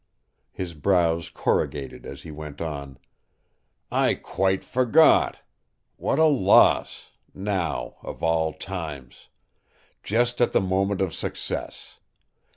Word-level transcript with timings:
His 0.51 0.73
brows 0.73 1.29
corrugated 1.29 2.07
as 2.07 2.23
he 2.23 2.31
went 2.31 2.59
on: 2.59 2.97
"I 3.91 4.15
quite 4.15 4.63
forgot! 4.63 5.43
What 5.95 6.17
a 6.17 6.25
loss! 6.25 7.11
Now 7.35 7.97
of 8.01 8.23
all 8.23 8.51
times! 8.51 9.27
Just 10.01 10.41
at 10.41 10.53
the 10.53 10.59
moment 10.59 11.01
of 11.01 11.13
success! 11.13 11.99